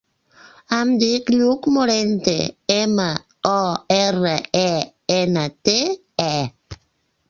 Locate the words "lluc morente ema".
1.33-3.07